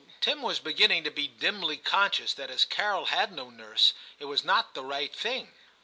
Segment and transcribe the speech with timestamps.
[0.19, 4.43] Tim was beginning to be dimly conscious that as Carol had no nurse, it was
[4.43, 5.53] not the right thing.